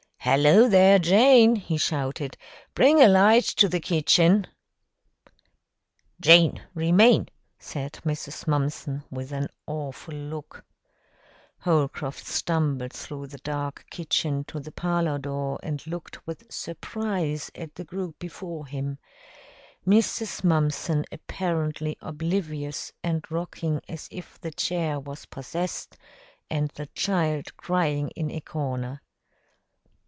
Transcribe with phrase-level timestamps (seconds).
[0.23, 2.37] "Hello, there, Jane!" he shouted,
[2.75, 4.45] "bring a light to the kitchen."
[6.21, 7.27] "Jane, remain!"
[7.57, 8.45] said Mrs.
[8.47, 10.63] Mumpson, with an awful look.
[11.61, 17.73] Holcroft stumbled through the dark kitchen to the parlor door and looked with surprise at
[17.73, 18.99] the group before him,
[19.87, 20.43] Mrs.
[20.43, 25.97] Mumpson apparently oblivious and rocking as if the chair was possessed,
[26.47, 29.01] and the child crying in a corner.